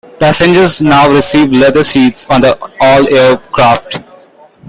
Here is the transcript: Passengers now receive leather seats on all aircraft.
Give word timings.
Passengers 0.17 0.81
now 0.81 1.07
receive 1.13 1.51
leather 1.51 1.83
seats 1.83 2.25
on 2.25 2.41
all 2.81 3.07
aircraft. 3.15 3.99